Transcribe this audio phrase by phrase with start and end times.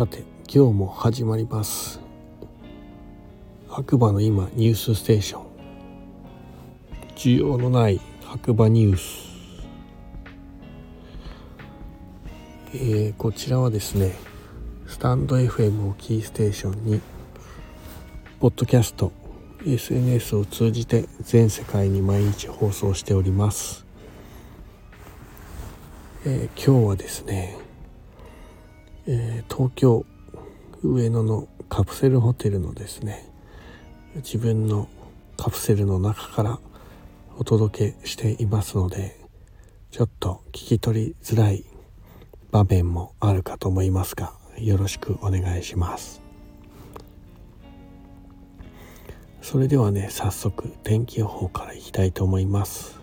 [0.00, 2.00] さて今日も始まります。
[3.68, 5.46] 白馬の今ニュースステーション。
[7.16, 9.28] 需要のない白馬ニュース、
[12.72, 14.14] えー、こちらはですね
[14.86, 17.02] スタンド FM をキーステーションに
[18.40, 19.12] ポッドキャスト
[19.66, 23.84] SNS を通じて全世界に毎日放送しております、
[26.24, 27.69] えー、今日はですね
[29.12, 30.06] えー、東京
[30.84, 33.28] 上野のカプセルホテルのですね
[34.14, 34.88] 自分の
[35.36, 36.60] カプセルの中から
[37.36, 39.18] お届けしていますので
[39.90, 41.64] ちょっと聞き取りづらい
[42.52, 46.20] 場面もあるかと思いますがよろしくお願いします。
[49.42, 53.00] それではね早速天気予報からいきたいと思います。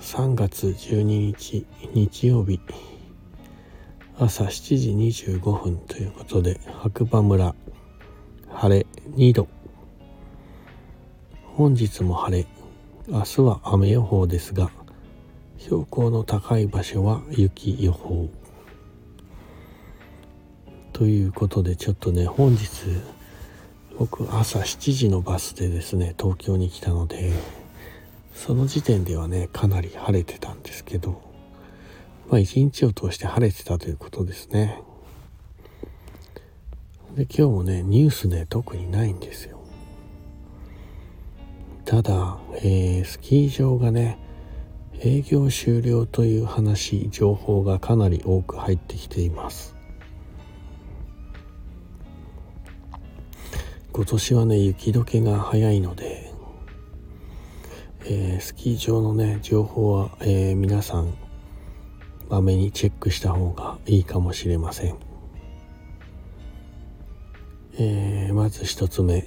[0.00, 2.60] 3月12日日曜日。
[4.20, 4.90] 朝7時
[5.36, 7.54] 25分ということで白馬村
[8.50, 9.46] 晴れ2度。
[11.54, 12.46] 本日も晴れ。
[13.06, 14.72] 明日は雨予報ですが
[15.58, 18.28] 標高の高い場所は雪予報。
[20.92, 22.66] ということでちょっとね本日
[24.00, 27.32] 僕朝7時のバスでですね東京に来たので
[28.34, 31.27] その時点ではねかなり晴れてたんですけど
[32.28, 34.82] まあ一日を通して晴れてたということですね。
[37.16, 39.58] で今日もねニュースね特にないんですよ。
[41.88, 44.18] ただ、えー、スキー場がね
[45.00, 49.76] 営業終了という話情報がかなり多く入ってきています
[53.92, 56.32] 今年はね雪解けが早いので、
[58.04, 61.14] えー、スキー場のね情報は、えー、皆さん
[62.28, 64.96] まめにチェックした方がいいかもしれません、
[67.78, 69.26] えー、まず一つ目。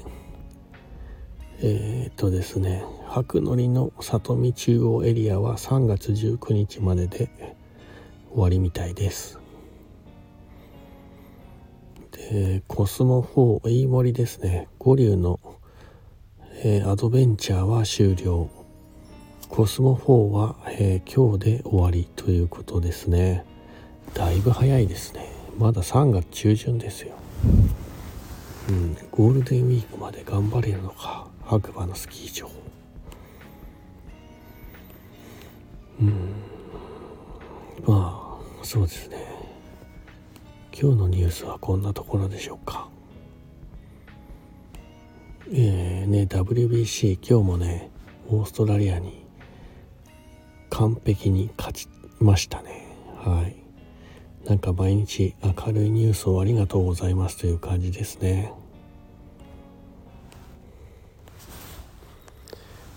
[1.64, 2.84] えー、っとですね。
[3.08, 7.30] 白のりの里見中央エリアは3月19日までで
[8.32, 9.40] 終わりみたいです。
[12.12, 14.68] でコスモ4飯盛ですね。
[14.80, 15.40] 五竜の、
[16.64, 18.61] えー、アドベンチャーは終了。
[19.52, 23.44] コスモ4は、えー、今日で終わりということですね。
[24.14, 25.28] だいぶ早いですね。
[25.60, 27.12] まだ3月中旬ですよ。
[28.70, 31.28] うんゴールデンウィークまで頑張れるのか。
[31.44, 32.50] 白馬のスキー場。
[36.00, 36.14] うん。
[37.86, 39.18] まあそうですね。
[40.72, 42.88] 今日のニュースはこんなところでしょうか。
[45.52, 47.90] えーね WBC 今日もね
[48.30, 49.21] オーストラリアに
[50.72, 51.88] 完璧に勝ち
[52.20, 52.88] ましたね。
[53.18, 53.56] はい。
[54.48, 58.52] なんか毎日明るいニュースをありがとうございますという感じですね。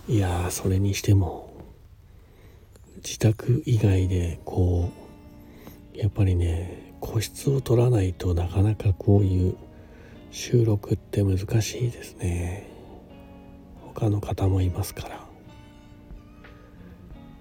[0.08, 1.50] いやそれにしても
[2.96, 4.90] 自宅以外でこ
[5.94, 9.56] うやっぱりね個室を取らないとなかなかこういう
[10.30, 12.68] 収録って難しいですね。
[13.94, 15.33] 他の方もいますから。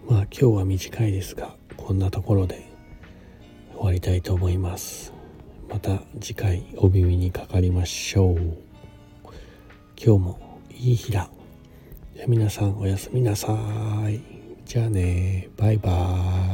[0.07, 2.69] まあ今日は短いですがこんなところで
[3.73, 5.13] 終わりたいと思います。
[5.69, 8.37] また次回お耳にかかりましょう。
[9.97, 11.29] 今日もいい日だ。
[12.15, 13.57] じゃ皆さんおやすみなさ
[14.09, 14.21] い。
[14.65, 15.49] じゃあね。
[15.57, 16.52] バイバーイ。